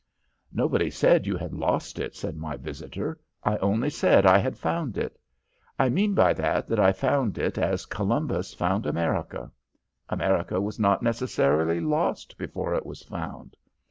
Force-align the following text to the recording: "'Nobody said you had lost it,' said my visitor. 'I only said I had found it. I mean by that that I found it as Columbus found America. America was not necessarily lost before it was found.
"'Nobody 0.51 0.89
said 0.89 1.27
you 1.27 1.37
had 1.37 1.53
lost 1.53 1.99
it,' 1.99 2.15
said 2.15 2.35
my 2.35 2.57
visitor. 2.57 3.19
'I 3.43 3.57
only 3.57 3.91
said 3.91 4.25
I 4.25 4.39
had 4.39 4.57
found 4.57 4.97
it. 4.97 5.15
I 5.77 5.89
mean 5.89 6.15
by 6.15 6.33
that 6.33 6.65
that 6.69 6.79
I 6.79 6.91
found 6.91 7.37
it 7.37 7.59
as 7.59 7.85
Columbus 7.85 8.51
found 8.55 8.87
America. 8.87 9.51
America 10.09 10.59
was 10.59 10.79
not 10.79 11.03
necessarily 11.03 11.79
lost 11.79 12.35
before 12.39 12.73
it 12.73 12.83
was 12.83 13.03
found. 13.03 13.55